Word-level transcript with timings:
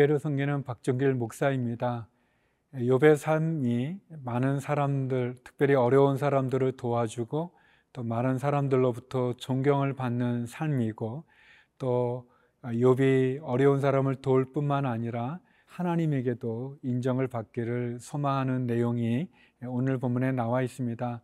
온누리교회를 0.00 0.18
섬기는 0.18 0.64
박정길 0.64 1.14
목사입니다. 1.14 2.08
욥의 2.74 3.16
삶이 3.16 3.98
많은 4.24 4.58
사람들, 4.58 5.36
특별히 5.44 5.74
어려운 5.74 6.16
사람들을 6.16 6.72
도와주고 6.76 7.52
또 7.92 8.02
많은 8.02 8.38
사람들로부터 8.38 9.34
존경을 9.34 9.94
받는 9.94 10.46
삶이고 10.46 11.24
또 11.78 12.28
욥이 12.62 13.40
어려운 13.42 13.80
사람을 13.80 14.16
도울 14.16 14.52
뿐만 14.52 14.86
아니라 14.86 15.38
하나님에게도 15.66 16.78
인정을 16.82 17.28
받기를 17.28 17.98
소망하는 18.00 18.66
내용이 18.66 19.28
오늘 19.66 19.98
본문에 19.98 20.32
나와 20.32 20.62
있습니다. 20.62 21.20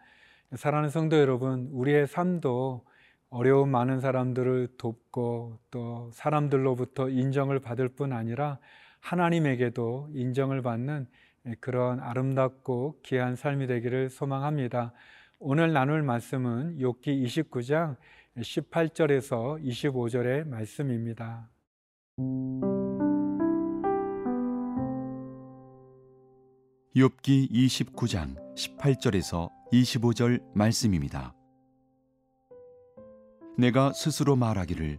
사랑하는 0.55 0.91
성도 0.91 1.19
여러분, 1.19 1.69
우리의 1.73 2.07
삶도 2.07 2.85
어려운 3.31 3.71
많은 3.71 4.01
사람들을 4.01 4.77
돕고 4.79 5.59
또 5.71 6.11
사람들로부터 6.13 7.09
인정을 7.09 7.61
받을 7.61 7.89
뿐 7.89 8.13
아니라 8.13 8.59
하나님에게도 9.01 10.11
인정을 10.13 10.63
받는 10.63 11.07
그런 11.61 12.01
아름답고 12.01 13.01
귀한 13.03 13.37
삶이 13.37 13.67
되기를 13.67 14.11
소망합니다. 14.11 14.93
오늘 15.39 15.73
나눌 15.73 16.03
말씀은 16.03 16.79
욥기 16.79 17.25
29장 17.25 17.97
18절에서 18.39 19.63
25절의 19.63 20.49
말씀입니다. 20.49 21.49
욥기 26.97 27.51
29장 27.51 28.37
18절에서 28.57 29.51
25절 29.73 30.43
말씀입니다. 30.55 31.36
내가 33.59 33.93
스스로 33.93 34.37
말하기를 34.37 34.99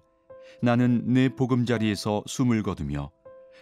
나는 0.61 1.03
내 1.05 1.29
보금자리에서 1.29 2.23
숨을 2.25 2.63
거두며 2.63 3.11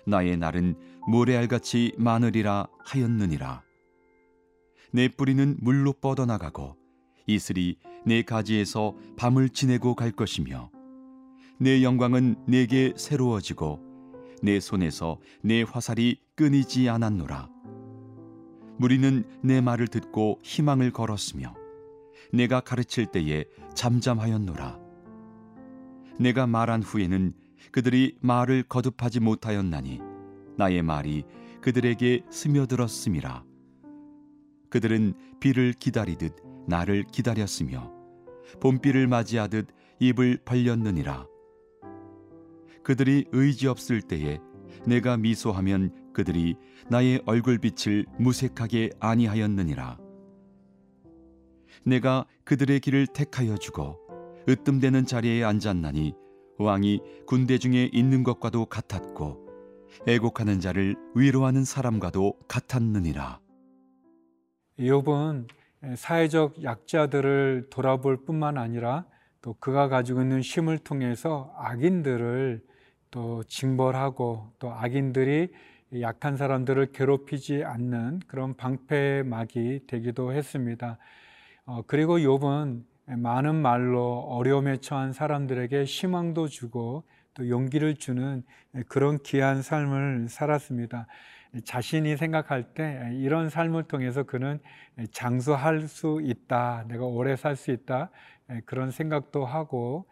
나의 0.08 0.38
날은 0.38 0.76
모래알같이 1.08 1.94
많으리라 1.98 2.68
하였느니라. 2.86 3.64
내 4.92 5.10
뿌리는 5.10 5.58
물로 5.60 5.94
뻗어나가고 5.94 6.76
이슬이 7.28 7.78
내 8.06 8.22
가지에서 8.22 8.96
밤을 9.18 9.50
지내고 9.50 9.96
갈 9.96 10.12
것이며 10.12 10.72
내 11.60 11.84
영광은 11.84 12.46
내게 12.48 12.94
새로워지고 12.96 13.82
내 14.42 14.60
손에서 14.60 15.20
내 15.42 15.64
화살이 15.64 16.22
끊이지 16.36 16.88
않았노라. 16.88 17.50
무리는 18.78 19.24
내 19.42 19.62
말을 19.62 19.88
듣고 19.88 20.40
희망을 20.44 20.92
걸었으며 20.92 21.56
내가 22.32 22.60
가르칠 22.60 23.08
때에 23.08 23.46
잠잠하였노라. 23.74 24.85
내가 26.20 26.48
말한 26.48 26.84
후에는 26.84 27.34
그들이 27.72 28.18
말을 28.22 28.64
거듭하지 28.64 29.20
못하였나니 29.20 30.00
나의 30.58 30.82
말이 30.82 31.24
그들에게 31.62 32.24
스며들었음이라. 32.30 33.44
그들은 34.70 35.14
비를 35.40 35.74
기다리듯 35.74 36.36
나를 36.68 37.04
기다렸으며 37.12 37.92
봄비를 38.62 39.08
맞이하듯 39.08 39.68
입을 40.00 40.40
벌렸느니라. 40.46 41.26
그들이 42.84 43.26
의지 43.32 43.68
없을 43.68 44.02
때에 44.02 44.40
내가 44.86 45.18
미소하면 45.18 46.14
그들이 46.14 46.56
나의 46.90 47.22
얼굴빛을 47.26 48.06
무색하게 48.20 48.92
아니하였느니라. 49.00 49.98
내가 51.84 52.26
그들의 52.44 52.80
길을 52.80 53.08
택하여 53.08 53.58
주고 53.58 54.05
으뜸되는 54.48 55.06
자리에 55.06 55.44
앉았나니 55.44 56.14
왕이 56.58 57.02
군대 57.26 57.58
중에 57.58 57.90
있는 57.92 58.24
것과도 58.24 58.66
같았고 58.66 59.46
애곡하는 60.08 60.60
자를 60.60 60.96
위로하는 61.16 61.64
사람과도 61.64 62.34
같았느니라. 62.48 63.40
욥은 64.80 65.48
사회적 65.96 66.64
약자들을 66.64 67.68
돌아볼 67.70 68.26
뿐만 68.26 68.58
아니라 68.58 69.06
또 69.42 69.54
그가 69.60 69.88
가지고 69.88 70.22
있는 70.22 70.42
힘을 70.42 70.80
통해서 70.80 71.54
악인들을 71.58 72.62
또 73.12 73.44
징벌하고 73.44 74.52
또 74.60 74.72
악인들이 74.74 75.50
약한 76.02 76.36
사람들을 76.36 76.92
괴롭히지 76.92 77.64
않는 77.64 78.20
그런 78.28 78.56
방패막이 78.56 79.82
되기도 79.88 80.34
했습니다. 80.34 80.98
어, 81.66 81.84
그리고 81.88 82.18
욥은 82.18 82.84
많은 83.06 83.56
말로 83.56 84.20
어려움에 84.30 84.78
처한 84.78 85.14
사람들에게 85.14 85.84
희망도 85.84 86.48
주고 86.48 87.04
또 87.34 87.50
용기를 87.50 87.96
주는 87.96 88.44
그런 88.88 89.20
귀한 89.20 89.62
삶을 89.62 90.28
살았습니다. 90.30 91.08
자신이 91.64 92.18
생각할 92.18 92.74
때 92.74 93.10
이런 93.14 93.50
삶을 93.50 93.84
통해서 93.84 94.24
그는 94.24 94.60
장수할 95.12 95.88
수 95.88 96.20
있다, 96.24 96.86
내가 96.88 97.06
오래 97.06 97.36
살 97.36 97.56
수 97.56 97.72
있다, 97.72 98.10
그런 98.66 98.92
생각도 98.92 99.46
하고 99.46 100.06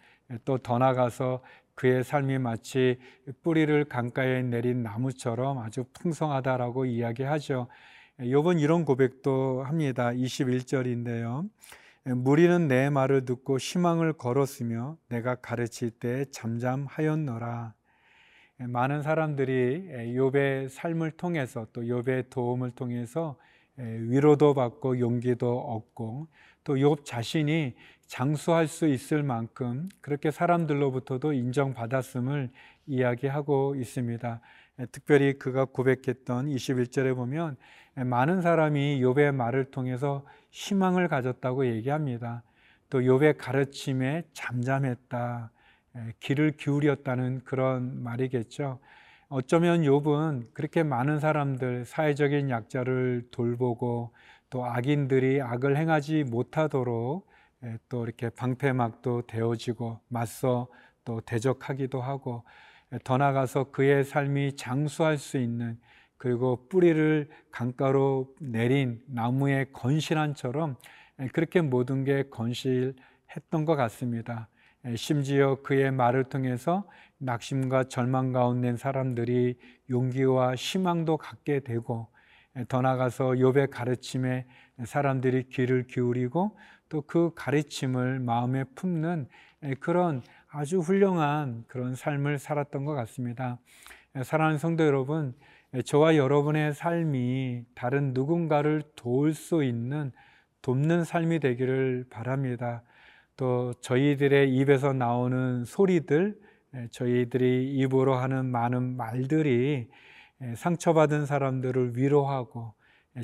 또 0.46 0.58
더 0.58 0.78
나가서 0.78 1.44
그의 1.76 2.04
삶이 2.04 2.38
마치 2.38 3.00
뿌리를 3.42 3.84
강가에 3.86 4.44
내린 4.44 4.84
나무처럼 4.84 5.58
아주 5.58 5.86
풍성하다라고 5.94 6.86
이야기하죠. 6.86 7.68
욥은 8.20 8.62
이런 8.62 8.86
고백도 8.86 9.64
합니다. 9.64 10.12
21절인데요. 10.12 11.50
무리는 12.06 12.68
내 12.68 12.90
말을 12.90 13.24
듣고 13.26 13.58
희망을 13.58 14.14
걸었으며 14.14 14.98
내가 15.08 15.36
가르칠 15.36 15.90
때 15.90 16.26
잠잠하였노라. 16.32 17.74
많은 18.58 19.02
사람들이 19.02 19.88
욥의 20.18 20.70
삶을 20.70 21.12
통해서 21.12 21.66
또 21.72 21.82
욥의 21.82 22.30
도움을 22.30 22.72
통해서 22.72 23.38
위로도 23.78 24.54
받고 24.54 25.00
용기도 25.00 25.60
얻고 25.60 26.28
또 26.66 26.74
욥 26.74 27.06
자신이 27.06 27.74
장수할 28.06 28.68
수 28.68 28.88
있을 28.88 29.24
만큼 29.24 29.88
그렇게 30.02 30.30
사람들로부터도 30.30 31.32
인정받았음을 31.34 32.52
이야기하고 32.86 33.76
있습니다. 33.76 34.42
특별히 34.92 35.40
그가 35.40 35.66
고백했던 35.66 36.48
21절에 36.48 37.16
보면 37.16 37.56
많은 37.96 38.42
사람이 38.42 39.00
욥의 39.02 39.34
말을 39.34 39.66
통해서 39.66 40.26
희망을 40.52 41.08
가졌다고 41.08 41.66
얘기합니다. 41.68 42.44
또 42.90 43.00
욥의 43.02 43.38
가르침에 43.38 44.24
잠잠했다. 44.34 45.52
귀를 46.20 46.52
기울였다는 46.58 47.42
그런 47.44 48.04
말이겠죠. 48.04 48.80
어쩌면 49.30 49.82
욥은 49.82 50.54
그렇게 50.54 50.84
많은 50.84 51.20
사람들 51.20 51.86
사회적인 51.86 52.50
약자를 52.50 53.28
돌보고 53.32 54.14
또 54.50 54.66
악인들이 54.66 55.42
악을 55.42 55.78
행하지 55.78 56.24
못하도록 56.26 57.28
또 57.90 58.04
이렇게 58.04 58.30
방패막도 58.30 59.28
되어지고 59.28 60.00
맞서 60.08 60.68
또 61.06 61.22
대적하기도 61.22 62.02
하고 62.02 62.44
더 63.04 63.18
나아가서 63.18 63.72
그의 63.72 64.04
삶이 64.04 64.56
장수할 64.56 65.18
수 65.18 65.38
있는 65.38 65.80
그리고 66.24 66.66
뿌리를 66.70 67.28
강가로 67.52 68.34
내린 68.40 69.04
나무의 69.08 69.74
건실한처럼 69.74 70.78
그렇게 71.34 71.60
모든 71.60 72.06
게 72.06 72.24
건실했던 72.30 73.66
것 73.66 73.76
같습니다. 73.76 74.48
심지어 74.96 75.56
그의 75.64 75.92
말을 75.92 76.24
통해서 76.24 76.88
낙심과 77.18 77.90
절망 77.90 78.32
가운데 78.32 78.78
사람들이 78.78 79.60
용기와 79.90 80.56
희망도 80.56 81.18
갖게 81.18 81.60
되고 81.60 82.08
더 82.70 82.82
나아가서 82.82 83.32
욥의 83.32 83.70
가르침에 83.70 84.46
사람들이 84.86 85.50
귀를 85.50 85.88
기울이고 85.88 86.58
또 86.88 87.02
그 87.02 87.32
가르침을 87.36 88.22
마음에 88.22 88.64
품는 88.76 89.28
그런 89.82 90.22
아주 90.48 90.80
훌륭한 90.80 91.66
그런 91.68 91.96
삶을 91.96 92.40
살았던 92.40 92.86
것 92.86 92.94
같습니다. 92.94 93.60
사랑하는 94.24 94.58
성도 94.58 94.86
여러분, 94.86 95.34
저와 95.82 96.18
여러분의 96.18 96.74
삶이 96.76 97.66
다른 97.74 98.14
누군가를 98.14 98.84
도울 98.96 99.34
수 99.34 99.64
있는 99.64 100.12
돕는 100.62 101.04
삶이 101.04 101.40
되기를 101.40 102.06
바랍니다. 102.12 102.84
또 103.36 103.74
저희들의 103.82 104.54
입에서 104.56 104.94
나오는 104.94 105.66
소리들, 105.66 106.40
저희들이 106.92 107.74
입으로 107.76 108.14
하는 108.14 108.46
많은 108.46 108.96
말들이 108.96 109.90
상처받은 110.56 111.26
사람들을 111.26 111.98
위로하고 111.98 112.76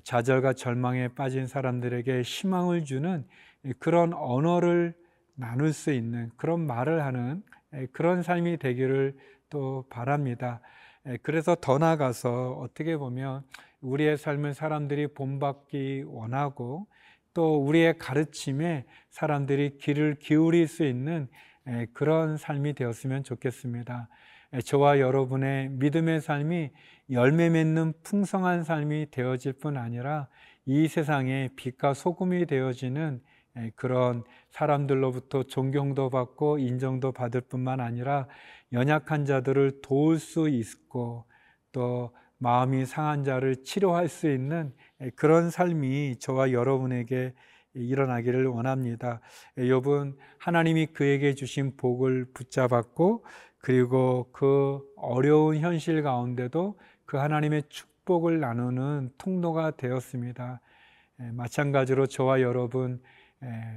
좌절과 0.04 0.54
절망에 0.54 1.10
빠진 1.10 1.46
사람들에게 1.46 2.22
희망을 2.24 2.84
주는 2.84 3.25
그런 3.78 4.13
언어를 4.13 4.96
나눌 5.36 5.72
수 5.72 5.92
있는 5.92 6.31
그런 6.36 6.66
말을 6.66 7.04
하는 7.04 7.44
그런 7.92 8.24
삶이 8.24 8.57
되기를 8.57 9.16
또 9.50 9.86
바랍니다. 9.90 10.62
그래서 11.23 11.56
더 11.56 11.77
나아가서 11.77 12.53
어떻게 12.53 12.97
보면 12.97 13.44
우리의 13.81 14.17
삶을 14.17 14.53
사람들이 14.53 15.07
본받기 15.07 16.03
원하고 16.07 16.88
또 17.33 17.63
우리의 17.63 17.97
가르침에 17.97 18.85
사람들이 19.09 19.77
귀를 19.77 20.15
기울일 20.15 20.67
수 20.67 20.83
있는 20.83 21.27
그런 21.94 22.38
삶이 22.38 22.73
되었으면 22.73 23.23
좋겠습니다. 23.23 24.09
저와 24.65 25.00
여러분의 25.00 25.69
믿음의 25.69 26.21
삶이 26.21 26.71
열매 27.12 27.50
맺는 27.50 27.94
풍성한 28.03 28.63
삶이 28.63 29.07
되어질 29.12 29.53
뿐 29.53 29.77
아니라 29.77 30.27
이 30.65 30.88
세상에 30.88 31.50
빛과 31.55 31.94
소금이 31.94 32.45
되어지는 32.45 33.21
그런 33.75 34.23
사람들로부터 34.50 35.44
존경도 35.44 36.09
받고 36.09 36.59
인정도 36.59 37.12
받을 37.12 37.41
뿐만 37.41 37.79
아니라 37.79 38.27
연약한 38.71 39.25
자들을 39.25 39.81
도울 39.81 40.19
수 40.19 40.50
있고 40.50 41.25
또 41.71 42.12
마음이 42.38 42.86
상한 42.86 43.24
자를 43.24 43.63
치료할 43.63 44.07
수 44.07 44.30
있는 44.30 44.74
그런 45.16 45.50
삶이 45.50 46.18
저와 46.19 46.51
여러분에게 46.51 47.33
일어나기를 47.74 48.48
원합니다. 48.48 49.21
욥은 49.57 50.16
하나님이 50.38 50.88
그에게 50.88 51.36
주신 51.36 51.75
복을 51.77 52.25
붙잡았고 52.33 53.25
그리고 53.57 54.30
그 54.31 54.81
어려운 54.95 55.57
현실 55.57 56.01
가운데도 56.01 56.80
그 57.06 57.18
하나님의 57.18 57.63
축복을 57.69 58.39
나누는 58.39 59.12
통로가 59.18 59.72
되었습니다. 59.72 60.62
마찬가지로 61.33 62.07
저와 62.07 62.42
여러분 62.42 63.01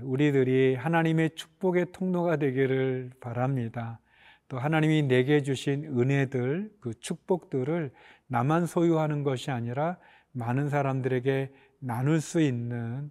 우리들이 0.03 0.77
하나님의 0.77 1.31
축복의 1.35 1.87
통로가 1.93 2.37
되기를 2.37 3.11
바랍니다. 3.21 3.99
또 4.53 4.59
하나님이 4.59 5.05
내게 5.05 5.43
주신 5.43 5.87
은혜들, 5.99 6.71
그 6.79 6.93
축복들을 7.01 7.91
나만 8.27 8.67
소유하는 8.67 9.23
것이 9.23 9.51
아니라 9.51 9.97
많은 10.33 10.69
사람들에게 10.69 11.51
나눌 11.79 12.21
수 12.21 12.39
있는 12.39 13.11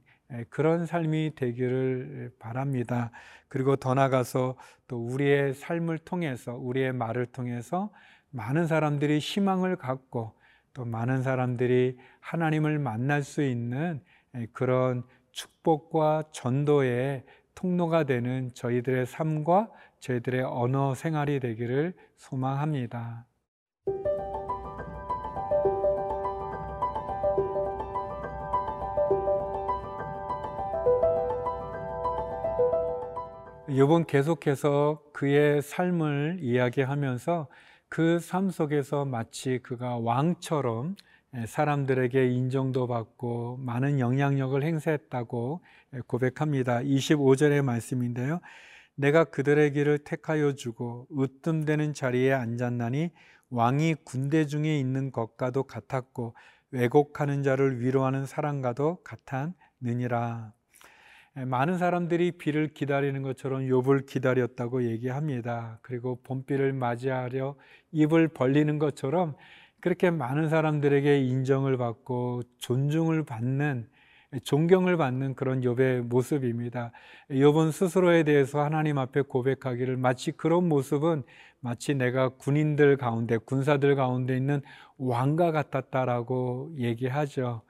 그런 0.51 0.85
삶이 0.85 1.33
되기를 1.33 2.33
바랍니다. 2.38 3.09
그리고 3.47 3.75
더 3.75 3.95
나가서 3.95 4.55
또 4.88 5.03
우리의 5.03 5.55
삶을 5.55 5.97
통해서, 5.97 6.53
우리의 6.53 6.93
말을 6.93 7.25
통해서 7.25 7.91
많은 8.29 8.67
사람들이 8.67 9.17
희망을 9.17 9.77
갖고 9.77 10.35
또 10.75 10.85
많은 10.85 11.23
사람들이 11.23 11.97
하나님을 12.19 12.77
만날 12.77 13.23
수 13.23 13.41
있는 13.41 13.99
그런 14.53 15.01
축복과 15.31 16.25
전도의 16.33 17.23
통로가 17.56 18.03
되는 18.06 18.50
저희들의 18.53 19.06
삶과 19.06 19.69
저희들의 20.00 20.44
언어 20.44 20.94
생활이 20.94 21.39
되기를 21.39 21.94
소망합니다. 22.18 23.25
요번 33.69 34.06
계속해서 34.06 35.01
그의 35.13 35.62
삶을 35.62 36.39
이야기하면서 36.42 37.48
그 37.89 38.19
삶 38.30 38.50
속에서 38.50 39.06
마치 39.06 39.59
그가 39.59 39.98
왕처럼 39.98 40.95
사람들에게 41.45 42.28
인정도 42.28 42.88
받고 42.88 43.57
많은 43.57 44.00
영향력을 44.00 44.62
행사했다고 44.62 45.62
고백합니다. 46.07 46.80
25절의 46.80 47.63
말씀인데요. 47.63 48.42
내가 48.95 49.24
그들의 49.24 49.72
길을 49.72 50.00
택하여 50.00 50.54
주고 50.54 51.07
으뜸되는 51.18 51.94
자리에 51.94 52.33
앉았나니 52.33 53.12
왕이 53.50 53.95
군대 54.04 54.45
중에 54.45 54.78
있는 54.78 55.12
것과도 55.12 55.63
같았고 55.63 56.36
왜곡하는 56.72 57.44
자를 57.44 57.81
위로하는 57.81 58.25
사람과도 58.25 59.00
같았느니라. 59.04 60.54
많은 61.34 61.77
사람들이 61.77 62.34
비를 62.34 62.68
기다리는 62.68 63.22
것처럼 63.22 63.62
욥을 63.62 64.06
기다렸다고 64.06 64.84
얘기합니다. 64.84 65.80
그리고 65.81 66.19
봄비를 66.24 66.74
맞이하려 66.74 67.56
입을 67.92 68.27
벌리는 68.27 68.77
것처럼 68.80 69.36
그렇게 69.81 70.12
많은 70.12 70.50
사람들에게 70.50 71.22
인정을 71.22 71.78
받고 71.78 72.44
존중을 72.60 73.24
받는 73.24 73.88
존경을 74.44 74.95
받는 74.95 75.36
그런 75.36 75.62
욥의 75.62 76.04
모습입니다. 76.04 76.94
욥은 77.30 77.74
스스로에 77.74 78.24
대해서 78.24 78.63
하나님 78.63 78.98
앞에 78.98 79.24
고백하기를 79.24 79.98
마치 79.98 80.31
그런 80.31 80.69
모습은 80.69 81.24
마치 81.60 81.94
내가 81.95 82.30
군인들 82.30 82.95
가운데 82.95 83.38
군사들 83.38 83.95
가운데 83.95 84.38
있는 84.38 84.62
왕과 84.98 85.51
같았다라고 85.51 86.72
얘기하죠. 86.77 87.62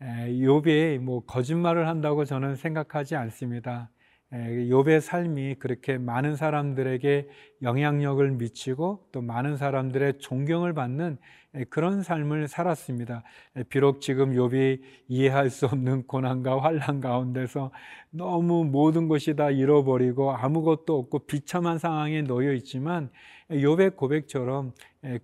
욥이 0.00 0.98
뭐 0.98 1.24
거짓말을 1.26 1.86
한다고 1.88 2.24
저는 2.24 2.56
생각하지 2.56 3.16
않습니다. 3.16 3.90
욥의 4.32 5.00
삶이 5.00 5.54
그렇게 5.54 5.96
많은 5.96 6.36
사람들에게 6.36 7.28
영향력을 7.62 8.30
미치고 8.32 9.06
또 9.10 9.22
많은 9.22 9.56
사람들의 9.56 10.18
존경을 10.18 10.74
받는 10.74 11.16
그런 11.70 12.02
삶을 12.02 12.46
살았습니다. 12.46 13.22
비록 13.70 14.02
지금 14.02 14.34
욥이 14.34 14.82
이해할 15.08 15.48
수 15.48 15.64
없는 15.64 16.06
고난과 16.06 16.60
환란 16.60 17.00
가운데서 17.00 17.70
너무 18.10 18.64
모든 18.64 19.08
것이 19.08 19.34
다 19.34 19.50
잃어버리고 19.50 20.32
아무것도 20.32 20.98
없고 20.98 21.20
비참한 21.20 21.78
상황에 21.78 22.20
놓여 22.20 22.52
있지만 22.52 23.10
욥의 23.50 23.96
고백처럼 23.96 24.72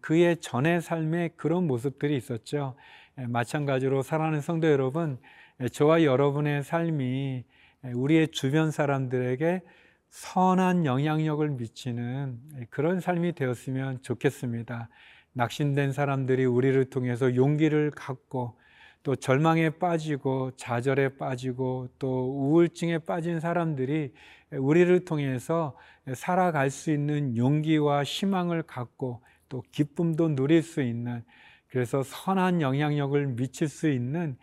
그의 0.01 0.39
전의 0.39 0.81
삶에 0.81 1.31
그런 1.37 1.67
모습들이 1.67 2.17
있었죠. 2.17 2.75
마찬가지로 3.17 4.01
사랑하는 4.01 4.41
성도 4.41 4.67
여러분, 4.69 5.19
저와 5.73 6.05
여러분의 6.05 6.62
삶이 6.62 7.45
우리의 7.93 8.29
주변 8.29 8.71
사람들에게 8.71 9.63
선한 10.09 10.87
영향력을 10.87 11.49
미치는 11.51 12.41
그런 12.71 13.01
삶이 13.01 13.35
되었으면 13.35 14.01
좋겠습니다. 14.03 14.89
낙심된 15.33 15.93
사람들이 15.93 16.45
우리를 16.45 16.83
통해서 16.91 17.35
용기를 17.35 17.91
갖고 17.91 18.57
또 19.03 19.17
절망에 19.17 19.71
빠지고 19.71 20.53
좌절에 20.57 21.17
빠지고 21.17 21.89
또 21.99 22.31
우울증에 22.31 22.99
빠진 22.99 23.41
사람들이 23.41 24.15
우리를 24.53 25.05
통해서 25.05 25.77
살아갈 26.15 26.71
수 26.71 26.91
있는 26.91 27.37
용기와 27.37 28.05
희망을 28.05 28.63
갖고 28.63 29.20
또 29.49 29.63
기쁨도 29.73 30.35
누릴 30.37 30.63
수 30.63 30.81
있는 30.81 31.23
그래서 31.69 32.03
선한 32.05 32.61
영향력을 32.61 33.27
미칠 33.35 33.69
수 33.69 33.91
있는 33.91 34.39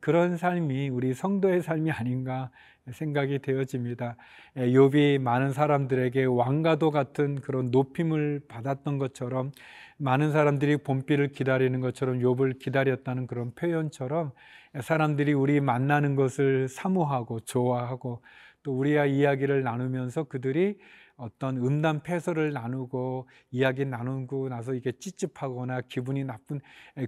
그런 0.00 0.36
삶이 0.36 0.88
우리 0.88 1.12
성도의 1.12 1.62
삶이 1.62 1.90
아닌가 1.90 2.50
생각이 2.90 3.40
되어집니다. 3.40 4.16
욥이 4.56 5.18
많은 5.18 5.52
사람들에게 5.52 6.24
왕과도 6.24 6.90
같은 6.90 7.40
그런 7.40 7.70
높임을 7.70 8.42
받았던 8.48 8.98
것처럼 8.98 9.52
많은 9.98 10.32
사람들이 10.32 10.78
봄비를 10.78 11.28
기다리는 11.28 11.80
것처럼 11.80 12.20
욥을 12.20 12.58
기다렸다는 12.58 13.26
그런 13.26 13.54
표현처럼 13.54 14.32
사람들이 14.80 15.32
우리 15.32 15.60
만나는 15.60 16.16
것을 16.16 16.68
사모하고 16.68 17.40
좋아하고 17.40 18.22
또 18.62 18.78
우리와 18.78 19.06
이야기를 19.06 19.62
나누면서 19.62 20.24
그들이 20.24 20.78
어떤 21.16 21.56
음담 21.56 22.02
패설을 22.02 22.52
나누고 22.52 23.28
이야기 23.50 23.86
나누고 23.86 24.50
나서 24.50 24.74
이게 24.74 24.92
찝찝하거나 24.92 25.82
기분이 25.88 26.24
나쁜 26.24 26.60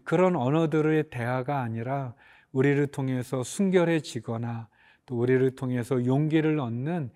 그런 0.04 0.34
언어들의 0.34 1.10
대화가 1.10 1.60
아니라 1.60 2.14
우리를 2.52 2.86
통해서 2.88 3.42
순결해지거나 3.42 4.68
또 5.06 5.18
우리를 5.18 5.50
통해서 5.54 6.04
용기를 6.04 6.58
얻는 6.60 7.10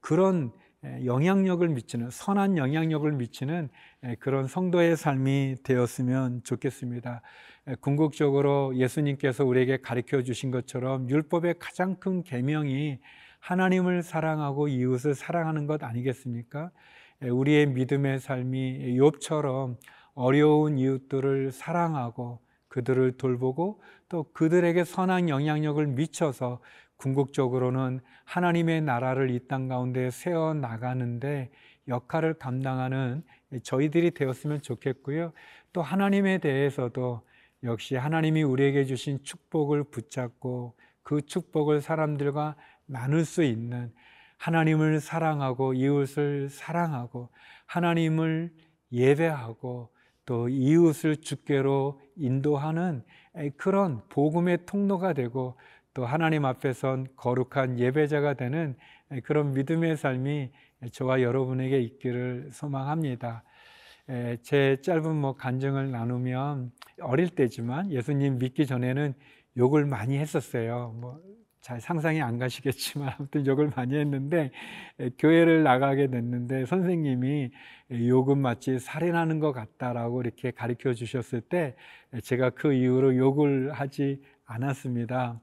그런 0.00 0.52
영향력을 1.04 1.66
미치는 1.66 2.10
선한 2.10 2.58
영향력을 2.58 3.10
미치는 3.12 3.70
그런 4.18 4.46
성도의 4.46 4.96
삶이 4.96 5.56
되었으면 5.62 6.42
좋겠습니다. 6.42 7.22
궁극적으로 7.80 8.76
예수님께서 8.76 9.44
우리에게 9.44 9.78
가르쳐 9.78 10.22
주신 10.22 10.50
것처럼 10.50 11.08
율법의 11.08 11.54
가장 11.58 11.96
큰 11.96 12.22
계명이 12.22 12.98
하나님을 13.40 14.02
사랑하고 14.02 14.68
이웃을 14.68 15.14
사랑하는 15.14 15.66
것 15.66 15.82
아니겠습니까? 15.82 16.70
우리의 17.22 17.66
믿음의 17.66 18.20
삶이 18.20 18.98
욥처럼 18.98 19.76
어려운 20.14 20.78
이웃들을 20.78 21.52
사랑하고 21.52 22.40
그들을 22.74 23.12
돌보고 23.18 23.80
또 24.08 24.24
그들에게 24.32 24.82
선한 24.82 25.28
영향력을 25.28 25.86
미쳐서 25.86 26.58
궁극적으로는 26.96 28.00
하나님의 28.24 28.82
나라를 28.82 29.30
이 29.30 29.46
땅 29.46 29.68
가운데 29.68 30.10
세워 30.10 30.54
나가는데 30.54 31.52
역할을 31.86 32.34
감당하는 32.34 33.22
저희들이 33.62 34.10
되었으면 34.10 34.60
좋겠고요. 34.62 35.32
또 35.72 35.82
하나님에 35.82 36.38
대해서도 36.38 37.22
역시 37.62 37.94
하나님이 37.94 38.42
우리에게 38.42 38.86
주신 38.86 39.22
축복을 39.22 39.84
붙잡고 39.84 40.74
그 41.04 41.22
축복을 41.22 41.80
사람들과 41.80 42.56
나눌 42.86 43.24
수 43.24 43.44
있는 43.44 43.92
하나님을 44.38 44.98
사랑하고 44.98 45.74
이웃을 45.74 46.48
사랑하고 46.48 47.28
하나님을 47.66 48.52
예배하고 48.90 49.93
또 50.26 50.48
이웃을 50.48 51.16
주께로 51.16 52.00
인도하는 52.16 53.02
그런 53.56 54.02
복음의 54.08 54.66
통로가 54.66 55.12
되고 55.12 55.56
또 55.92 56.04
하나님 56.06 56.44
앞에선 56.44 57.06
거룩한 57.16 57.78
예배자가 57.78 58.34
되는 58.34 58.76
그런 59.24 59.52
믿음의 59.52 59.96
삶이 59.96 60.50
저와 60.92 61.22
여러분에게 61.22 61.80
있기를 61.80 62.50
소망합니다. 62.52 63.44
에, 64.08 64.36
제 64.42 64.76
짧은 64.82 65.14
뭐 65.14 65.34
간증을 65.34 65.90
나누면 65.90 66.72
어릴 67.00 67.30
때지만 67.30 67.90
예수님 67.90 68.38
믿기 68.38 68.66
전에는 68.66 69.14
욕을 69.56 69.86
많이 69.86 70.18
했었어요. 70.18 70.94
뭐 71.00 71.20
잘 71.64 71.80
상상이 71.80 72.20
안 72.20 72.38
가시겠지만 72.38 73.14
아무튼 73.16 73.46
욕을 73.46 73.72
많이 73.74 73.96
했는데 73.96 74.50
에, 75.00 75.08
교회를 75.16 75.62
나가게 75.62 76.08
됐는데 76.08 76.66
선생님이 76.66 77.50
에, 77.90 78.06
욕은 78.06 78.36
마치 78.36 78.78
살인하는 78.78 79.38
것 79.40 79.52
같다라고 79.52 80.20
이렇게 80.20 80.50
가르쳐 80.50 80.92
주셨을 80.92 81.40
때 81.40 81.74
에, 82.12 82.20
제가 82.20 82.50
그 82.50 82.74
이후로 82.74 83.16
욕을 83.16 83.72
하지 83.72 84.20
않았습니다. 84.44 85.40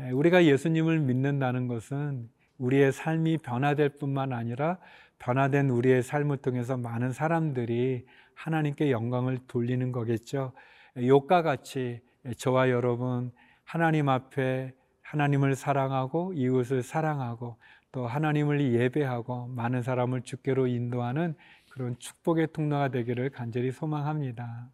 에, 0.00 0.10
우리가 0.10 0.46
예수님을 0.46 0.98
믿는다는 0.98 1.68
것은 1.68 2.28
우리의 2.58 2.90
삶이 2.90 3.38
변화될 3.38 3.90
뿐만 4.00 4.32
아니라 4.32 4.78
변화된 5.20 5.70
우리의 5.70 6.02
삶을 6.02 6.38
통해서 6.38 6.76
많은 6.76 7.12
사람들이 7.12 8.04
하나님께 8.34 8.90
영광을 8.90 9.38
돌리는 9.46 9.92
거겠죠. 9.92 10.54
욕과 10.96 11.42
같이 11.42 12.00
저와 12.36 12.70
여러분 12.70 13.30
하나님 13.62 14.08
앞에 14.08 14.72
하나님을 15.12 15.54
사랑하고 15.54 16.32
이웃을 16.32 16.82
사랑하고 16.82 17.56
또 17.92 18.06
하나님을 18.06 18.72
예배하고 18.72 19.48
많은 19.48 19.82
사람을 19.82 20.22
주께로 20.22 20.66
인도하는 20.66 21.34
그런 21.70 21.98
축복의 21.98 22.48
통로가 22.54 22.88
되기를 22.88 23.28
간절히 23.28 23.72
소망합니다. 23.72 24.70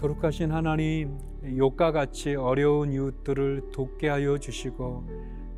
거룩하신 0.00 0.50
하나님, 0.50 1.16
욕과 1.56 1.92
같이 1.92 2.34
어려운 2.34 2.90
이웃들을 2.90 3.70
돕게 3.72 4.08
하여 4.08 4.38
주시고 4.38 5.06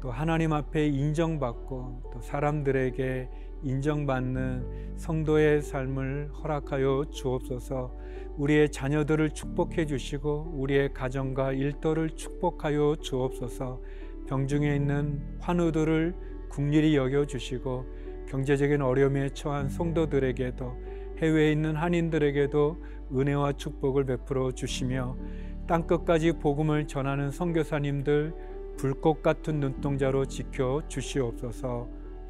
또 0.02 0.10
하나님 0.10 0.52
앞에 0.52 0.86
인정받고 0.86 2.10
또 2.12 2.20
사람들에게 2.20 3.30
인정받는 3.64 4.94
성도의 4.96 5.62
삶을 5.62 6.30
허락하여 6.42 7.06
주옵소서. 7.10 7.96
우리의 8.36 8.70
자녀들을 8.70 9.30
축복해 9.30 9.86
주시고 9.86 10.52
우리의 10.54 10.92
가정과 10.92 11.52
일터를 11.52 12.10
축복하여 12.10 12.96
주옵소서. 13.00 13.80
병중에 14.28 14.74
있는 14.74 15.22
환우들을 15.40 16.14
국리히 16.50 16.96
여겨 16.96 17.26
주시고 17.26 17.84
경제적인 18.28 18.82
어려움에 18.82 19.30
처한 19.30 19.68
성도들에게도 19.68 20.76
해외에 21.18 21.52
있는 21.52 21.76
한인들에게도 21.76 22.82
은혜와 23.12 23.52
축복을 23.52 24.04
베풀어 24.04 24.52
주시며 24.52 25.16
땅 25.66 25.86
끝까지 25.86 26.32
복음을 26.32 26.86
전하는 26.86 27.30
선교사님들 27.30 28.34
불꽃 28.76 29.22
같은 29.22 29.60
눈동자로 29.60 30.26
지켜 30.26 30.82
주시옵소서. 30.88 32.03